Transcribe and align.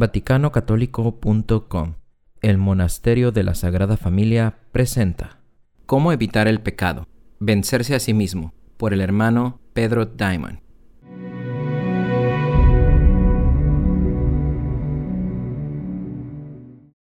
VaticanOcatólico.com 0.00 1.94
El 2.40 2.56
Monasterio 2.56 3.32
de 3.32 3.42
la 3.42 3.54
Sagrada 3.54 3.98
Familia 3.98 4.56
presenta 4.72 5.40
Cómo 5.84 6.10
evitar 6.10 6.48
el 6.48 6.62
pecado, 6.62 7.06
vencerse 7.38 7.94
a 7.94 8.00
sí 8.00 8.14
mismo, 8.14 8.54
por 8.78 8.94
el 8.94 9.02
hermano 9.02 9.60
Pedro 9.74 10.06
Diamond. 10.06 10.60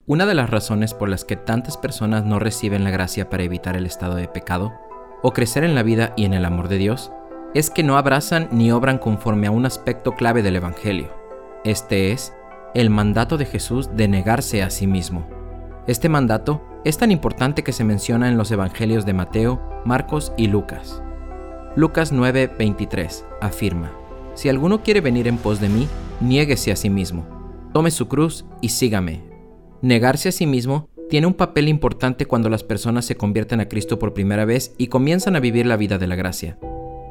Una 0.07 0.25
de 0.25 0.33
las 0.33 0.49
razones 0.49 0.95
por 0.95 1.07
las 1.07 1.23
que 1.23 1.35
tantas 1.35 1.77
personas 1.77 2.25
no 2.25 2.39
reciben 2.39 2.83
la 2.83 2.89
gracia 2.89 3.29
para 3.29 3.43
evitar 3.43 3.77
el 3.77 3.85
estado 3.85 4.15
de 4.15 4.27
pecado, 4.27 4.73
o 5.21 5.33
crecer 5.33 5.63
en 5.63 5.75
la 5.75 5.83
vida 5.83 6.13
y 6.17 6.25
en 6.25 6.33
el 6.33 6.45
amor 6.45 6.67
de 6.67 6.79
Dios, 6.79 7.11
es 7.53 7.69
que 7.69 7.83
no 7.83 7.95
abrazan 7.95 8.49
ni 8.51 8.71
obran 8.71 8.97
conforme 8.97 9.45
a 9.45 9.51
un 9.51 9.67
aspecto 9.67 10.15
clave 10.15 10.41
del 10.41 10.55
Evangelio. 10.55 11.15
Este 11.63 12.11
es 12.11 12.33
el 12.77 12.91
mandato 12.91 13.39
de 13.39 13.45
Jesús 13.45 13.89
de 13.95 14.07
negarse 14.07 14.61
a 14.61 14.69
sí 14.69 14.85
mismo. 14.85 15.25
Este 15.87 16.09
mandato 16.09 16.61
es 16.85 16.99
tan 16.99 17.11
importante 17.11 17.63
que 17.63 17.73
se 17.73 17.83
menciona 17.83 18.29
en 18.29 18.37
los 18.37 18.51
Evangelios 18.51 19.03
de 19.03 19.13
Mateo, 19.13 19.59
Marcos 19.83 20.31
y 20.37 20.45
Lucas. 20.45 21.01
Lucas 21.75 22.13
9:23 22.13 23.25
afirma, 23.41 23.91
Si 24.35 24.47
alguno 24.47 24.83
quiere 24.83 25.01
venir 25.01 25.27
en 25.27 25.37
pos 25.37 25.59
de 25.59 25.69
mí, 25.69 25.87
niéguese 26.21 26.71
a 26.71 26.75
sí 26.75 26.91
mismo, 26.91 27.25
tome 27.73 27.89
su 27.89 28.07
cruz 28.07 28.45
y 28.61 28.69
sígame. 28.69 29.23
Negarse 29.81 30.29
a 30.29 30.31
sí 30.31 30.45
mismo 30.45 30.87
tiene 31.09 31.25
un 31.25 31.33
papel 31.33 31.69
importante 31.69 32.27
cuando 32.27 32.47
las 32.47 32.63
personas 32.63 33.05
se 33.05 33.17
convierten 33.17 33.59
a 33.59 33.69
Cristo 33.69 33.97
por 33.97 34.13
primera 34.13 34.45
vez 34.45 34.75
y 34.77 34.85
comienzan 34.85 35.35
a 35.35 35.39
vivir 35.39 35.65
la 35.65 35.77
vida 35.77 35.97
de 35.97 36.05
la 36.05 36.15
gracia. 36.15 36.59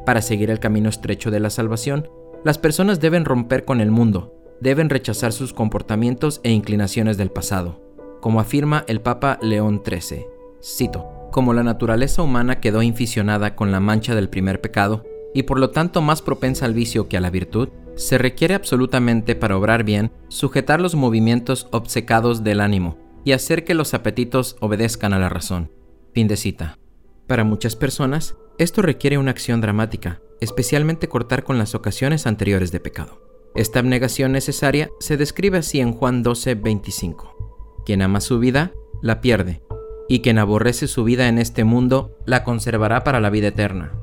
Para 0.04 0.22
seguir 0.22 0.48
el 0.48 0.60
camino 0.60 0.88
estrecho 0.88 1.32
de 1.32 1.40
la 1.40 1.50
salvación, 1.50 2.08
las 2.44 2.56
personas 2.56 3.00
deben 3.00 3.24
romper 3.24 3.64
con 3.64 3.80
el 3.80 3.90
mundo, 3.90 4.36
deben 4.60 4.90
rechazar 4.90 5.32
sus 5.32 5.52
comportamientos 5.52 6.40
e 6.42 6.50
inclinaciones 6.50 7.16
del 7.16 7.30
pasado, 7.30 7.80
como 8.20 8.40
afirma 8.40 8.84
el 8.88 9.00
Papa 9.00 9.38
León 9.42 9.82
XIII. 9.84 10.26
Cito, 10.62 11.28
como 11.30 11.52
la 11.52 11.62
naturaleza 11.62 12.22
humana 12.22 12.60
quedó 12.60 12.82
inficionada 12.82 13.54
con 13.54 13.72
la 13.72 13.80
mancha 13.80 14.14
del 14.14 14.28
primer 14.28 14.60
pecado, 14.60 15.04
y 15.34 15.42
por 15.42 15.58
lo 15.58 15.70
tanto 15.70 16.00
más 16.00 16.22
propensa 16.22 16.64
al 16.64 16.72
vicio 16.72 17.08
que 17.08 17.16
a 17.16 17.20
la 17.20 17.30
virtud, 17.30 17.68
se 17.94 18.18
requiere 18.18 18.54
absolutamente 18.54 19.34
para 19.34 19.56
obrar 19.56 19.84
bien 19.84 20.12
sujetar 20.28 20.80
los 20.80 20.94
movimientos 20.94 21.66
obcecados 21.72 22.44
del 22.44 22.60
ánimo 22.60 22.96
y 23.24 23.32
hacer 23.32 23.64
que 23.64 23.74
los 23.74 23.92
apetitos 23.94 24.56
obedezcan 24.60 25.12
a 25.12 25.18
la 25.18 25.28
razón. 25.28 25.70
Fin 26.14 26.28
de 26.28 26.36
cita. 26.36 26.78
Para 27.26 27.44
muchas 27.44 27.74
personas, 27.76 28.36
esto 28.58 28.82
requiere 28.82 29.18
una 29.18 29.32
acción 29.32 29.60
dramática, 29.60 30.20
especialmente 30.40 31.08
cortar 31.08 31.44
con 31.44 31.58
las 31.58 31.74
ocasiones 31.74 32.26
anteriores 32.26 32.72
de 32.72 32.80
pecado. 32.80 33.25
Esta 33.56 33.78
abnegación 33.78 34.32
necesaria 34.32 34.90
se 35.00 35.16
describe 35.16 35.56
así 35.56 35.80
en 35.80 35.92
Juan 35.92 36.22
12, 36.22 36.56
25. 36.56 37.82
Quien 37.86 38.02
ama 38.02 38.20
su 38.20 38.38
vida, 38.38 38.72
la 39.00 39.22
pierde, 39.22 39.62
y 40.10 40.20
quien 40.20 40.38
aborrece 40.38 40.86
su 40.88 41.04
vida 41.04 41.26
en 41.28 41.38
este 41.38 41.64
mundo, 41.64 42.18
la 42.26 42.44
conservará 42.44 43.02
para 43.02 43.18
la 43.18 43.30
vida 43.30 43.48
eterna. 43.48 43.94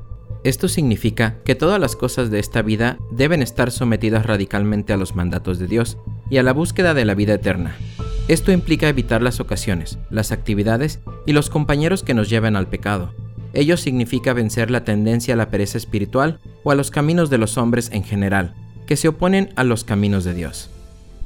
Esto 0.42 0.66
significa 0.66 1.36
que 1.44 1.54
todas 1.54 1.80
las 1.80 1.94
cosas 1.94 2.32
de 2.32 2.40
esta 2.40 2.62
vida 2.62 2.98
deben 3.12 3.42
estar 3.42 3.70
sometidas 3.70 4.26
radicalmente 4.26 4.92
a 4.92 4.96
los 4.96 5.14
mandatos 5.14 5.60
de 5.60 5.68
Dios 5.68 5.98
y 6.28 6.38
a 6.38 6.42
la 6.42 6.52
búsqueda 6.52 6.92
de 6.92 7.04
la 7.04 7.14
vida 7.14 7.34
eterna. 7.34 7.76
Esto 8.26 8.50
implica 8.50 8.88
evitar 8.88 9.22
las 9.22 9.38
ocasiones, 9.38 9.98
las 10.10 10.32
actividades 10.32 10.98
y 11.26 11.32
los 11.32 11.48
compañeros 11.48 12.02
que 12.02 12.14
nos 12.14 12.28
lleven 12.28 12.56
al 12.56 12.66
pecado. 12.66 13.14
Ello 13.52 13.76
significa 13.76 14.32
vencer 14.32 14.72
la 14.72 14.82
tendencia 14.82 15.34
a 15.34 15.36
la 15.36 15.48
pereza 15.48 15.78
espiritual 15.78 16.40
o 16.64 16.72
a 16.72 16.74
los 16.74 16.90
caminos 16.90 17.30
de 17.30 17.38
los 17.38 17.56
hombres 17.56 17.90
en 17.92 18.02
general, 18.02 18.56
que 18.86 18.96
se 18.96 19.08
oponen 19.08 19.50
a 19.56 19.64
los 19.64 19.84
caminos 19.84 20.24
de 20.24 20.34
Dios. 20.34 20.70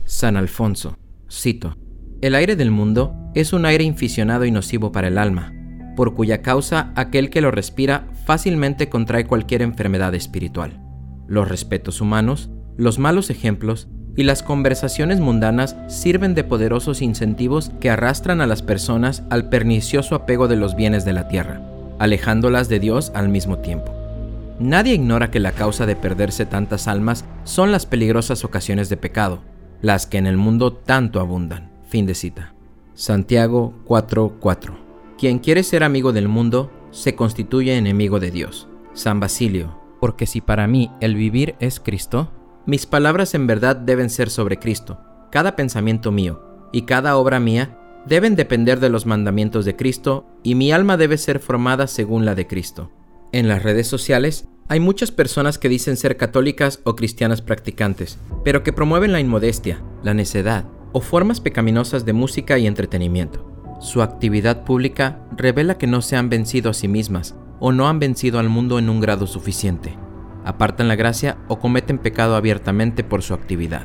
San 0.04 0.36
Alfonso, 0.36 0.96
cito, 1.30 1.76
El 2.20 2.34
aire 2.34 2.56
del 2.56 2.70
mundo 2.70 3.14
es 3.34 3.52
un 3.52 3.66
aire 3.66 3.84
inficionado 3.84 4.44
y 4.44 4.50
nocivo 4.50 4.92
para 4.92 5.08
el 5.08 5.18
alma, 5.18 5.52
por 5.96 6.14
cuya 6.14 6.42
causa 6.42 6.92
aquel 6.96 7.30
que 7.30 7.40
lo 7.40 7.50
respira 7.50 8.08
fácilmente 8.24 8.88
contrae 8.88 9.26
cualquier 9.26 9.62
enfermedad 9.62 10.14
espiritual. 10.14 10.80
Los 11.26 11.48
respetos 11.48 12.00
humanos, 12.00 12.50
los 12.76 12.98
malos 12.98 13.30
ejemplos 13.30 13.88
y 14.16 14.24
las 14.24 14.42
conversaciones 14.42 15.20
mundanas 15.20 15.76
sirven 15.88 16.34
de 16.34 16.44
poderosos 16.44 17.02
incentivos 17.02 17.70
que 17.80 17.90
arrastran 17.90 18.40
a 18.40 18.46
las 18.46 18.62
personas 18.62 19.22
al 19.30 19.48
pernicioso 19.48 20.14
apego 20.14 20.48
de 20.48 20.56
los 20.56 20.74
bienes 20.74 21.04
de 21.04 21.12
la 21.12 21.28
tierra, 21.28 21.62
alejándolas 21.98 22.68
de 22.68 22.80
Dios 22.80 23.12
al 23.14 23.28
mismo 23.28 23.58
tiempo. 23.58 23.97
Nadie 24.60 24.94
ignora 24.94 25.30
que 25.30 25.38
la 25.38 25.52
causa 25.52 25.86
de 25.86 25.94
perderse 25.94 26.44
tantas 26.44 26.88
almas 26.88 27.24
son 27.44 27.70
las 27.70 27.86
peligrosas 27.86 28.44
ocasiones 28.44 28.88
de 28.88 28.96
pecado, 28.96 29.42
las 29.82 30.06
que 30.06 30.18
en 30.18 30.26
el 30.26 30.36
mundo 30.36 30.72
tanto 30.72 31.20
abundan. 31.20 31.70
Fin 31.88 32.06
de 32.06 32.14
cita. 32.14 32.54
Santiago 32.94 33.74
4:4. 33.86 34.76
Quien 35.16 35.38
quiere 35.38 35.62
ser 35.62 35.84
amigo 35.84 36.12
del 36.12 36.26
mundo, 36.26 36.72
se 36.90 37.14
constituye 37.14 37.76
enemigo 37.76 38.18
de 38.18 38.32
Dios. 38.32 38.68
San 38.94 39.20
Basilio. 39.20 39.78
Porque 40.00 40.26
si 40.26 40.40
para 40.40 40.66
mí 40.66 40.90
el 41.00 41.14
vivir 41.14 41.54
es 41.60 41.78
Cristo, 41.80 42.32
mis 42.66 42.86
palabras 42.86 43.34
en 43.34 43.46
verdad 43.46 43.76
deben 43.76 44.10
ser 44.10 44.30
sobre 44.30 44.58
Cristo. 44.58 44.98
Cada 45.30 45.54
pensamiento 45.56 46.10
mío 46.10 46.42
y 46.72 46.82
cada 46.82 47.16
obra 47.16 47.40
mía 47.40 47.78
deben 48.06 48.36
depender 48.36 48.80
de 48.80 48.88
los 48.88 49.06
mandamientos 49.06 49.64
de 49.64 49.76
Cristo 49.76 50.26
y 50.42 50.54
mi 50.54 50.72
alma 50.72 50.96
debe 50.96 51.18
ser 51.18 51.38
formada 51.38 51.86
según 51.86 52.24
la 52.24 52.34
de 52.34 52.46
Cristo. 52.46 52.90
En 53.30 53.46
las 53.46 53.62
redes 53.62 53.86
sociales 53.86 54.48
hay 54.68 54.80
muchas 54.80 55.10
personas 55.10 55.58
que 55.58 55.68
dicen 55.68 55.98
ser 55.98 56.16
católicas 56.16 56.80
o 56.84 56.96
cristianas 56.96 57.42
practicantes, 57.42 58.18
pero 58.42 58.62
que 58.62 58.72
promueven 58.72 59.12
la 59.12 59.20
inmodestia, 59.20 59.82
la 60.02 60.14
necedad 60.14 60.64
o 60.92 61.02
formas 61.02 61.40
pecaminosas 61.40 62.06
de 62.06 62.14
música 62.14 62.58
y 62.58 62.66
entretenimiento. 62.66 63.46
Su 63.80 64.00
actividad 64.00 64.64
pública 64.64 65.20
revela 65.36 65.76
que 65.76 65.86
no 65.86 66.00
se 66.00 66.16
han 66.16 66.30
vencido 66.30 66.70
a 66.70 66.74
sí 66.74 66.88
mismas 66.88 67.34
o 67.60 67.70
no 67.70 67.88
han 67.88 67.98
vencido 67.98 68.38
al 68.38 68.48
mundo 68.48 68.78
en 68.78 68.88
un 68.88 69.00
grado 69.00 69.26
suficiente. 69.26 69.94
Apartan 70.46 70.88
la 70.88 70.96
gracia 70.96 71.36
o 71.48 71.58
cometen 71.58 71.98
pecado 71.98 72.34
abiertamente 72.34 73.04
por 73.04 73.22
su 73.22 73.34
actividad. 73.34 73.84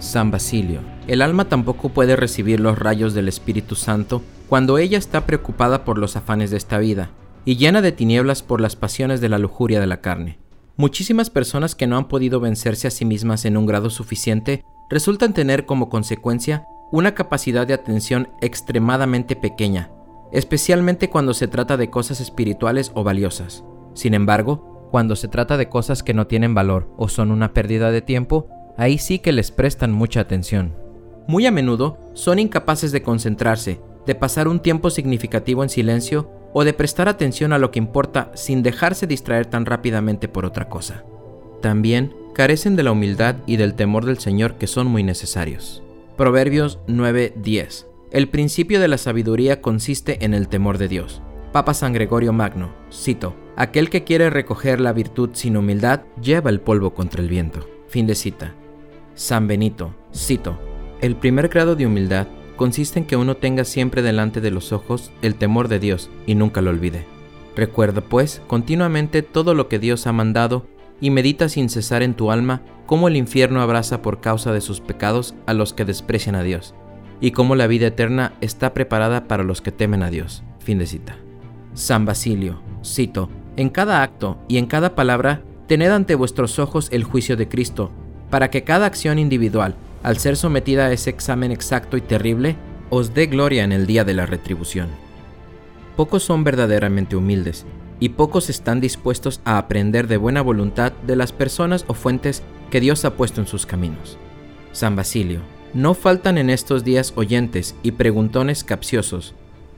San 0.00 0.32
Basilio. 0.32 0.80
El 1.06 1.22
alma 1.22 1.44
tampoco 1.44 1.90
puede 1.90 2.16
recibir 2.16 2.58
los 2.58 2.76
rayos 2.76 3.14
del 3.14 3.28
Espíritu 3.28 3.76
Santo 3.76 4.22
cuando 4.48 4.78
ella 4.78 4.98
está 4.98 5.24
preocupada 5.24 5.84
por 5.84 5.98
los 5.98 6.16
afanes 6.16 6.50
de 6.50 6.56
esta 6.56 6.78
vida 6.78 7.10
y 7.44 7.56
llena 7.56 7.82
de 7.82 7.92
tinieblas 7.92 8.42
por 8.42 8.60
las 8.60 8.76
pasiones 8.76 9.20
de 9.20 9.28
la 9.28 9.38
lujuria 9.38 9.80
de 9.80 9.86
la 9.86 10.00
carne. 10.00 10.38
Muchísimas 10.76 11.30
personas 11.30 11.74
que 11.74 11.86
no 11.86 11.96
han 11.96 12.08
podido 12.08 12.40
vencerse 12.40 12.88
a 12.88 12.90
sí 12.90 13.04
mismas 13.04 13.44
en 13.44 13.56
un 13.56 13.66
grado 13.66 13.90
suficiente 13.90 14.64
resultan 14.88 15.34
tener 15.34 15.66
como 15.66 15.88
consecuencia 15.88 16.64
una 16.90 17.14
capacidad 17.14 17.66
de 17.66 17.74
atención 17.74 18.28
extremadamente 18.40 19.36
pequeña, 19.36 19.90
especialmente 20.32 21.08
cuando 21.10 21.34
se 21.34 21.48
trata 21.48 21.76
de 21.76 21.90
cosas 21.90 22.20
espirituales 22.20 22.92
o 22.94 23.04
valiosas. 23.04 23.64
Sin 23.94 24.14
embargo, 24.14 24.88
cuando 24.90 25.16
se 25.16 25.28
trata 25.28 25.56
de 25.56 25.68
cosas 25.68 26.02
que 26.02 26.14
no 26.14 26.26
tienen 26.26 26.54
valor 26.54 26.92
o 26.96 27.08
son 27.08 27.30
una 27.30 27.54
pérdida 27.54 27.90
de 27.90 28.02
tiempo, 28.02 28.48
ahí 28.76 28.98
sí 28.98 29.18
que 29.18 29.32
les 29.32 29.50
prestan 29.50 29.92
mucha 29.92 30.20
atención. 30.20 30.74
Muy 31.26 31.46
a 31.46 31.50
menudo 31.50 31.98
son 32.14 32.38
incapaces 32.38 32.92
de 32.92 33.02
concentrarse, 33.02 33.80
de 34.06 34.14
pasar 34.14 34.48
un 34.48 34.60
tiempo 34.60 34.90
significativo 34.90 35.62
en 35.62 35.70
silencio 35.70 36.30
o 36.52 36.64
de 36.64 36.72
prestar 36.72 37.08
atención 37.08 37.52
a 37.52 37.58
lo 37.58 37.70
que 37.70 37.78
importa 37.78 38.30
sin 38.34 38.62
dejarse 38.62 39.06
distraer 39.06 39.46
tan 39.46 39.66
rápidamente 39.66 40.28
por 40.28 40.44
otra 40.44 40.68
cosa. 40.68 41.04
También 41.60 42.14
carecen 42.34 42.76
de 42.76 42.82
la 42.82 42.92
humildad 42.92 43.36
y 43.46 43.56
del 43.56 43.74
temor 43.74 44.04
del 44.04 44.18
Señor 44.18 44.54
que 44.56 44.66
son 44.66 44.86
muy 44.86 45.02
necesarios. 45.02 45.82
Proverbios 46.16 46.78
9:10 46.86 47.86
El 48.10 48.28
principio 48.28 48.80
de 48.80 48.88
la 48.88 48.98
sabiduría 48.98 49.60
consiste 49.60 50.24
en 50.24 50.34
el 50.34 50.48
temor 50.48 50.78
de 50.78 50.88
Dios. 50.88 51.22
Papa 51.52 51.74
San 51.74 51.92
Gregorio 51.92 52.32
Magno, 52.32 52.72
cito, 52.90 53.34
Aquel 53.56 53.90
que 53.90 54.04
quiere 54.04 54.30
recoger 54.30 54.80
la 54.80 54.94
virtud 54.94 55.30
sin 55.34 55.58
humildad 55.58 56.00
lleva 56.20 56.48
el 56.48 56.60
polvo 56.60 56.94
contra 56.94 57.20
el 57.20 57.28
viento. 57.28 57.68
Fin 57.88 58.06
de 58.06 58.14
cita. 58.14 58.54
San 59.14 59.46
Benito, 59.46 59.94
cito, 60.14 60.58
El 61.02 61.16
primer 61.16 61.48
grado 61.48 61.76
de 61.76 61.86
humildad 61.86 62.26
consiste 62.56 62.98
en 62.98 63.06
que 63.06 63.16
uno 63.16 63.36
tenga 63.36 63.64
siempre 63.64 64.02
delante 64.02 64.40
de 64.40 64.50
los 64.50 64.72
ojos 64.72 65.10
el 65.22 65.34
temor 65.34 65.68
de 65.68 65.78
Dios 65.78 66.10
y 66.26 66.34
nunca 66.34 66.60
lo 66.60 66.70
olvide. 66.70 67.04
Recuerda, 67.56 68.00
pues, 68.00 68.42
continuamente 68.46 69.22
todo 69.22 69.54
lo 69.54 69.68
que 69.68 69.78
Dios 69.78 70.06
ha 70.06 70.12
mandado 70.12 70.66
y 71.00 71.10
medita 71.10 71.48
sin 71.48 71.68
cesar 71.68 72.02
en 72.02 72.14
tu 72.14 72.30
alma 72.30 72.62
cómo 72.86 73.08
el 73.08 73.16
infierno 73.16 73.60
abraza 73.60 74.02
por 74.02 74.20
causa 74.20 74.52
de 74.52 74.60
sus 74.60 74.80
pecados 74.80 75.34
a 75.46 75.52
los 75.52 75.72
que 75.72 75.84
desprecian 75.84 76.34
a 76.34 76.42
Dios, 76.42 76.74
y 77.20 77.32
cómo 77.32 77.56
la 77.56 77.66
vida 77.66 77.88
eterna 77.88 78.34
está 78.40 78.72
preparada 78.72 79.28
para 79.28 79.42
los 79.42 79.60
que 79.60 79.72
temen 79.72 80.02
a 80.02 80.10
Dios. 80.10 80.42
Fin 80.60 80.78
de 80.78 80.86
cita. 80.86 81.16
San 81.74 82.04
Basilio, 82.04 82.60
cito, 82.84 83.28
en 83.56 83.68
cada 83.68 84.02
acto 84.02 84.38
y 84.48 84.58
en 84.58 84.66
cada 84.66 84.94
palabra, 84.94 85.42
tened 85.66 85.90
ante 85.90 86.14
vuestros 86.14 86.58
ojos 86.58 86.88
el 86.92 87.04
juicio 87.04 87.36
de 87.36 87.48
Cristo, 87.48 87.90
para 88.30 88.50
que 88.50 88.64
cada 88.64 88.86
acción 88.86 89.18
individual 89.18 89.74
al 90.02 90.18
ser 90.18 90.36
sometida 90.36 90.86
a 90.86 90.92
ese 90.92 91.10
examen 91.10 91.52
exacto 91.52 91.96
y 91.96 92.00
terrible, 92.00 92.56
os 92.90 93.14
dé 93.14 93.26
gloria 93.26 93.64
en 93.64 93.72
el 93.72 93.86
día 93.86 94.04
de 94.04 94.14
la 94.14 94.26
retribución. 94.26 94.88
Pocos 95.96 96.22
son 96.22 96.44
verdaderamente 96.44 97.16
humildes, 97.16 97.64
y 98.00 98.08
pocos 98.10 98.50
están 98.50 98.80
dispuestos 98.80 99.40
a 99.44 99.58
aprender 99.58 100.08
de 100.08 100.16
buena 100.16 100.42
voluntad 100.42 100.92
de 101.06 101.14
las 101.14 101.32
personas 101.32 101.84
o 101.86 101.94
fuentes 101.94 102.42
que 102.70 102.80
Dios 102.80 103.04
ha 103.04 103.14
puesto 103.14 103.40
en 103.40 103.46
sus 103.46 103.64
caminos. 103.64 104.18
San 104.72 104.96
Basilio, 104.96 105.40
No 105.72 105.94
faltan 105.94 106.36
en 106.36 106.50
estos 106.50 106.84
días 106.84 107.12
oyentes 107.16 107.76
y 107.82 107.92
preguntones 107.92 108.64
capciosos, 108.64 109.34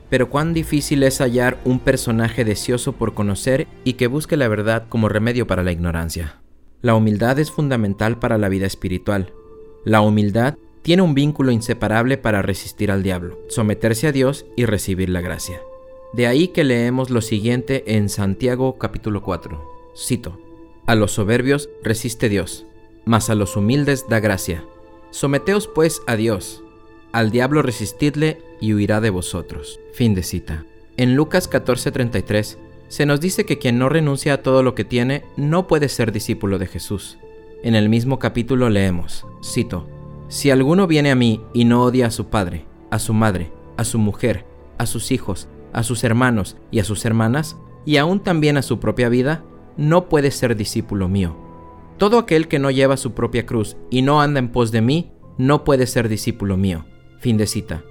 pero 0.09 0.29
cuán 0.29 0.53
difícil 0.53 1.03
es 1.03 1.19
hallar 1.19 1.57
un 1.65 1.79
personaje 1.79 2.43
deseoso 2.43 2.93
por 2.93 3.13
conocer 3.13 3.67
y 3.83 3.93
que 3.93 4.07
busque 4.07 4.37
la 4.37 4.47
verdad 4.47 4.85
como 4.89 5.07
remedio 5.07 5.47
para 5.47 5.63
la 5.63 5.71
ignorancia. 5.71 6.41
La 6.81 6.95
humildad 6.95 7.39
es 7.39 7.51
fundamental 7.51 8.19
para 8.19 8.37
la 8.37 8.49
vida 8.49 8.65
espiritual. 8.65 9.33
La 9.85 10.01
humildad 10.01 10.57
tiene 10.81 11.03
un 11.03 11.13
vínculo 11.13 11.51
inseparable 11.51 12.17
para 12.17 12.41
resistir 12.41 12.89
al 12.89 13.03
diablo, 13.03 13.37
someterse 13.49 14.07
a 14.07 14.11
Dios 14.11 14.47
y 14.55 14.65
recibir 14.65 15.09
la 15.09 15.21
gracia. 15.21 15.61
De 16.11 16.25
ahí 16.25 16.47
que 16.47 16.63
leemos 16.63 17.11
lo 17.11 17.21
siguiente 17.21 17.83
en 17.95 18.09
Santiago 18.09 18.79
capítulo 18.79 19.21
4. 19.21 19.63
Cito, 19.95 20.39
A 20.87 20.95
los 20.95 21.11
soberbios 21.11 21.69
resiste 21.83 22.29
Dios, 22.29 22.65
mas 23.05 23.29
a 23.29 23.35
los 23.35 23.55
humildes 23.55 24.07
da 24.09 24.19
gracia. 24.19 24.65
Someteos 25.11 25.67
pues 25.67 26.01
a 26.07 26.15
Dios, 26.15 26.63
al 27.11 27.29
diablo 27.29 27.61
resistidle 27.61 28.41
y 28.59 28.73
huirá 28.73 29.01
de 29.01 29.11
vosotros. 29.11 29.79
Fin 29.93 30.15
de 30.15 30.23
cita. 30.23 30.65
En 30.97 31.15
Lucas 31.15 31.47
14:33 31.47 32.57
se 32.87 33.05
nos 33.05 33.21
dice 33.21 33.45
que 33.45 33.59
quien 33.59 33.77
no 33.77 33.89
renuncia 33.89 34.33
a 34.33 34.41
todo 34.41 34.63
lo 34.63 34.73
que 34.73 34.83
tiene 34.83 35.23
no 35.37 35.67
puede 35.67 35.89
ser 35.89 36.11
discípulo 36.11 36.57
de 36.57 36.65
Jesús. 36.65 37.19
En 37.63 37.75
el 37.75 37.89
mismo 37.89 38.19
capítulo 38.19 38.69
leemos, 38.69 39.25
cito, 39.43 39.87
Si 40.27 40.51
alguno 40.51 40.87
viene 40.87 41.11
a 41.11 41.15
mí 41.15 41.41
y 41.53 41.65
no 41.65 41.83
odia 41.83 42.07
a 42.07 42.11
su 42.11 42.27
padre, 42.27 42.65
a 42.91 42.99
su 42.99 43.13
madre, 43.13 43.51
a 43.77 43.83
su 43.83 43.97
mujer, 43.99 44.45
a 44.77 44.85
sus 44.85 45.11
hijos, 45.11 45.47
a 45.73 45.83
sus 45.83 46.03
hermanos 46.03 46.57
y 46.71 46.79
a 46.79 46.83
sus 46.83 47.05
hermanas, 47.05 47.57
y 47.85 47.97
aún 47.97 48.19
también 48.19 48.57
a 48.57 48.61
su 48.61 48.79
propia 48.79 49.09
vida, 49.09 49.43
no 49.77 50.09
puede 50.09 50.31
ser 50.31 50.55
discípulo 50.55 51.07
mío. 51.07 51.35
Todo 51.97 52.19
aquel 52.19 52.47
que 52.47 52.59
no 52.59 52.71
lleva 52.71 52.97
su 52.97 53.13
propia 53.13 53.45
cruz 53.45 53.77
y 53.89 54.01
no 54.01 54.21
anda 54.21 54.39
en 54.39 54.51
pos 54.51 54.71
de 54.71 54.81
mí, 54.81 55.11
no 55.37 55.63
puede 55.63 55.87
ser 55.87 56.09
discípulo 56.09 56.57
mío. 56.57 56.85
Fin 57.19 57.37
de 57.37 57.47
cita. 57.47 57.83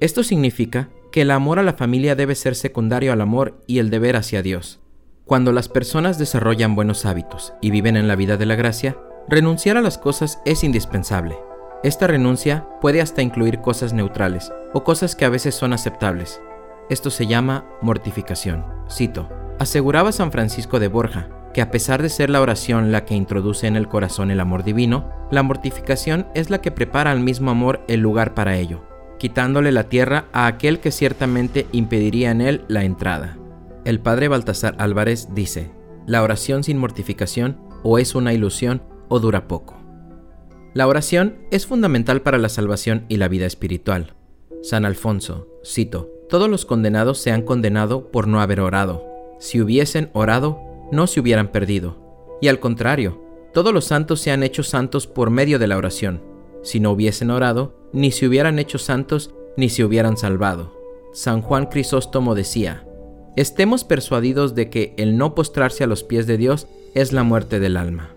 Esto 0.00 0.22
significa 0.22 0.90
que 1.10 1.22
el 1.22 1.30
amor 1.30 1.58
a 1.58 1.62
la 1.62 1.72
familia 1.72 2.14
debe 2.14 2.34
ser 2.34 2.54
secundario 2.54 3.12
al 3.12 3.20
amor 3.20 3.62
y 3.66 3.78
el 3.78 3.90
deber 3.90 4.16
hacia 4.16 4.42
Dios. 4.42 4.80
Cuando 5.28 5.52
las 5.52 5.68
personas 5.68 6.16
desarrollan 6.16 6.74
buenos 6.74 7.04
hábitos 7.04 7.52
y 7.60 7.70
viven 7.70 7.98
en 7.98 8.08
la 8.08 8.16
vida 8.16 8.38
de 8.38 8.46
la 8.46 8.54
gracia, 8.54 8.96
renunciar 9.28 9.76
a 9.76 9.82
las 9.82 9.98
cosas 9.98 10.40
es 10.46 10.64
indispensable. 10.64 11.36
Esta 11.84 12.06
renuncia 12.06 12.66
puede 12.80 13.02
hasta 13.02 13.20
incluir 13.20 13.60
cosas 13.60 13.92
neutrales 13.92 14.50
o 14.72 14.84
cosas 14.84 15.14
que 15.14 15.26
a 15.26 15.28
veces 15.28 15.54
son 15.54 15.74
aceptables. 15.74 16.40
Esto 16.88 17.10
se 17.10 17.26
llama 17.26 17.66
mortificación. 17.82 18.64
Cito, 18.90 19.28
aseguraba 19.58 20.12
San 20.12 20.32
Francisco 20.32 20.80
de 20.80 20.88
Borja 20.88 21.28
que 21.52 21.60
a 21.60 21.70
pesar 21.70 22.00
de 22.00 22.08
ser 22.08 22.30
la 22.30 22.40
oración 22.40 22.90
la 22.90 23.04
que 23.04 23.14
introduce 23.14 23.66
en 23.66 23.76
el 23.76 23.86
corazón 23.86 24.30
el 24.30 24.40
amor 24.40 24.64
divino, 24.64 25.12
la 25.30 25.42
mortificación 25.42 26.26
es 26.34 26.48
la 26.48 26.62
que 26.62 26.70
prepara 26.70 27.10
al 27.10 27.20
mismo 27.20 27.50
amor 27.50 27.84
el 27.86 28.00
lugar 28.00 28.32
para 28.32 28.56
ello 28.56 28.88
quitándole 29.18 29.72
la 29.72 29.84
tierra 29.84 30.26
a 30.32 30.46
aquel 30.46 30.78
que 30.78 30.92
ciertamente 30.92 31.66
impediría 31.72 32.30
en 32.30 32.40
él 32.40 32.64
la 32.68 32.84
entrada. 32.84 33.37
El 33.88 34.00
padre 34.00 34.28
Baltasar 34.28 34.74
Álvarez 34.76 35.28
dice, 35.34 35.70
la 36.06 36.22
oración 36.22 36.62
sin 36.62 36.76
mortificación 36.76 37.56
o 37.82 37.98
es 37.98 38.14
una 38.14 38.34
ilusión 38.34 38.82
o 39.08 39.18
dura 39.18 39.48
poco. 39.48 39.78
La 40.74 40.86
oración 40.86 41.38
es 41.50 41.66
fundamental 41.66 42.20
para 42.20 42.36
la 42.36 42.50
salvación 42.50 43.06
y 43.08 43.16
la 43.16 43.28
vida 43.28 43.46
espiritual. 43.46 44.12
San 44.60 44.84
Alfonso, 44.84 45.48
cito, 45.64 46.10
todos 46.28 46.50
los 46.50 46.66
condenados 46.66 47.16
se 47.16 47.30
han 47.30 47.40
condenado 47.40 48.10
por 48.10 48.28
no 48.28 48.42
haber 48.42 48.60
orado. 48.60 49.06
Si 49.38 49.58
hubiesen 49.58 50.10
orado, 50.12 50.60
no 50.92 51.06
se 51.06 51.20
hubieran 51.20 51.48
perdido. 51.48 52.36
Y 52.42 52.48
al 52.48 52.60
contrario, 52.60 53.24
todos 53.54 53.72
los 53.72 53.86
santos 53.86 54.20
se 54.20 54.30
han 54.30 54.42
hecho 54.42 54.64
santos 54.64 55.06
por 55.06 55.30
medio 55.30 55.58
de 55.58 55.66
la 55.66 55.78
oración. 55.78 56.22
Si 56.62 56.78
no 56.78 56.90
hubiesen 56.90 57.30
orado, 57.30 57.88
ni 57.94 58.10
se 58.10 58.26
hubieran 58.26 58.58
hecho 58.58 58.76
santos, 58.76 59.34
ni 59.56 59.70
se 59.70 59.82
hubieran 59.82 60.18
salvado. 60.18 60.78
San 61.14 61.40
Juan 61.40 61.70
Crisóstomo 61.70 62.34
decía, 62.34 62.84
Estemos 63.38 63.84
persuadidos 63.84 64.56
de 64.56 64.68
que 64.68 64.94
el 64.96 65.16
no 65.16 65.36
postrarse 65.36 65.84
a 65.84 65.86
los 65.86 66.02
pies 66.02 66.26
de 66.26 66.36
Dios 66.36 66.66
es 66.94 67.12
la 67.12 67.22
muerte 67.22 67.60
del 67.60 67.76
alma. 67.76 68.10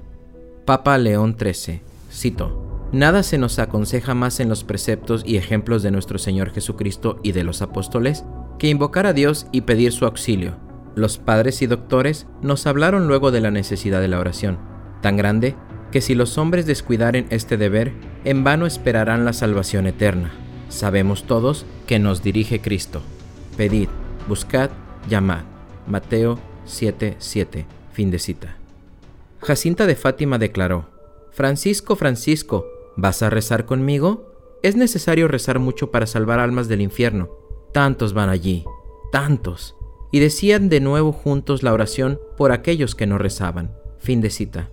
Papa 0.66 0.98
León 0.98 1.38
XIII, 1.40 1.82
cito, 2.12 2.90
Nada 2.92 3.22
se 3.22 3.38
nos 3.38 3.60
aconseja 3.60 4.16
más 4.16 4.40
en 4.40 4.50
los 4.50 4.64
preceptos 4.64 5.22
y 5.24 5.38
ejemplos 5.38 5.84
de 5.84 5.92
nuestro 5.92 6.18
Señor 6.18 6.50
Jesucristo 6.50 7.20
y 7.22 7.34
de 7.34 7.44
los 7.44 7.62
apóstoles 7.62 8.24
que 8.58 8.70
invocar 8.70 9.06
a 9.06 9.14
Dios 9.14 9.46
y 9.52 9.62
pedir 9.62 9.92
su 9.92 10.06
auxilio. 10.06 10.56
Los 10.96 11.20
padres 11.20 11.62
y 11.62 11.68
doctores 11.68 12.26
nos 12.42 12.66
hablaron 12.66 13.08
luego 13.08 13.30
de 13.30 13.42
la 13.42 13.52
necesidad 13.52 14.02
de 14.02 14.08
la 14.08 14.20
oración, 14.20 14.58
tan 15.04 15.18
grande 15.18 15.54
que 15.92 16.02
si 16.02 16.16
los 16.16 16.40
hombres 16.40 16.66
descuidaren 16.66 17.28
este 17.30 17.58
deber, 17.58 17.94
en 18.26 18.44
vano 18.44 18.66
esperarán 18.66 19.24
la 19.24 19.34
salvación 19.34 19.86
eterna. 19.86 20.32
Sabemos 20.70 21.26
todos 21.26 21.68
que 21.86 22.00
nos 22.00 22.24
dirige 22.24 22.60
Cristo. 22.60 23.04
Pedid, 23.56 23.90
buscad, 24.28 24.72
llamad. 25.10 25.44
Mateo 25.88 26.40
7:7. 26.66 27.66
Fin 27.92 28.12
de 28.12 28.20
cita. 28.20 28.56
Jacinta 29.42 29.86
de 29.88 29.96
Fátima 29.96 30.38
declaró, 30.38 30.90
Francisco, 31.32 31.96
Francisco, 31.96 32.66
¿vas 32.96 33.24
a 33.24 33.30
rezar 33.30 33.66
conmigo? 33.66 34.32
Es 34.64 34.76
necesario 34.76 35.28
rezar 35.28 35.60
mucho 35.60 35.92
para 35.92 36.06
salvar 36.06 36.40
almas 36.40 36.68
del 36.68 36.82
infierno. 36.82 37.30
Tantos 37.74 38.14
van 38.14 38.30
allí, 38.30 38.64
tantos. 39.12 39.76
Y 40.12 40.20
decían 40.20 40.70
de 40.70 40.80
nuevo 40.80 41.12
juntos 41.12 41.64
la 41.64 41.74
oración 41.74 42.20
por 42.38 42.52
aquellos 42.52 42.96
que 42.96 43.08
no 43.08 43.18
rezaban. 43.18 43.74
Fin 43.98 44.22
de 44.22 44.30
cita 44.30 44.70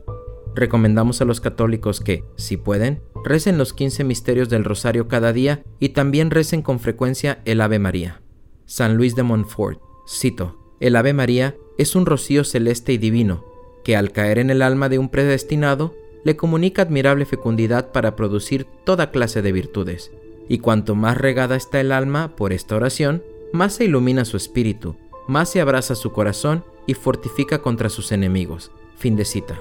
recomendamos 0.59 1.21
a 1.21 1.25
los 1.25 1.41
católicos 1.41 2.01
que, 2.01 2.25
si 2.37 2.57
pueden, 2.57 3.01
recen 3.25 3.59
los 3.59 3.73
15 3.73 4.05
misterios 4.05 4.49
del 4.49 4.65
rosario 4.65 5.09
cada 5.09 5.33
día 5.33 5.63
y 5.79 5.91
también 5.91 6.31
recen 6.31 6.63
con 6.63 6.81
frecuencia 6.81 7.41
el 7.45 7.61
Ave 7.61 7.79
María. 7.79 8.23
San 8.67 8.97
Luis 8.97 9.15
de 9.15 9.23
Montfort, 9.23 9.81
cito, 10.09 10.57
el 10.81 10.97
Ave 10.97 11.13
María 11.13 11.57
es 11.77 11.95
un 11.95 12.07
rocío 12.07 12.45
celeste 12.45 12.93
y 12.93 12.99
divino, 12.99 13.45
que 13.85 13.97
al 13.97 14.13
caer 14.13 14.39
en 14.39 14.51
el 14.51 14.63
alma 14.63 14.89
de 14.89 14.99
un 14.99 15.09
predestinado, 15.09 15.95
le 16.25 16.37
comunica 16.37 16.83
admirable 16.83 17.25
fecundidad 17.25 17.93
para 17.93 18.17
producir 18.17 18.67
toda 18.85 19.11
clase 19.11 19.43
de 19.43 19.53
virtudes. 19.53 20.11
Y 20.49 20.59
cuanto 20.59 20.95
más 20.95 21.17
regada 21.19 21.57
está 21.57 21.81
el 21.81 21.93
alma 21.93 22.35
por 22.37 22.53
esta 22.53 22.77
oración, 22.77 23.23
más 23.53 23.75
se 23.75 23.85
ilumina 23.85 24.25
su 24.25 24.37
espíritu, 24.37 24.97
más 25.27 25.51
se 25.51 25.61
abraza 25.61 25.95
su 25.95 26.13
corazón 26.13 26.65
y 26.87 26.95
fortifica 26.95 27.59
contra 27.61 27.89
sus 27.89 28.13
enemigos. 28.13 28.71
Fin 28.97 29.15
de 29.15 29.25
cita. 29.25 29.59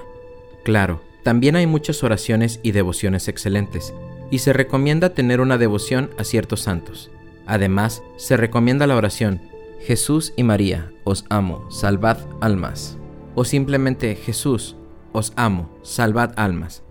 Claro, 0.64 1.00
también 1.22 1.56
hay 1.56 1.66
muchas 1.66 2.02
oraciones 2.02 2.58
y 2.62 2.72
devociones 2.72 3.28
excelentes, 3.28 3.94
y 4.30 4.38
se 4.38 4.52
recomienda 4.52 5.14
tener 5.14 5.40
una 5.40 5.58
devoción 5.58 6.10
a 6.18 6.24
ciertos 6.24 6.60
santos. 6.60 7.10
Además, 7.46 8.02
se 8.16 8.36
recomienda 8.36 8.86
la 8.86 8.96
oración 8.96 9.40
Jesús 9.80 10.32
y 10.36 10.42
María, 10.42 10.92
os 11.04 11.24
amo, 11.30 11.70
salvad 11.70 12.18
almas. 12.40 12.98
O 13.34 13.44
simplemente 13.44 14.14
Jesús, 14.16 14.76
os 15.12 15.32
amo, 15.36 15.70
salvad 15.82 16.32
almas. 16.36 16.82